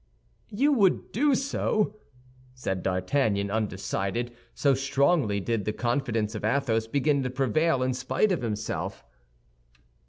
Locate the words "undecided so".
3.51-4.73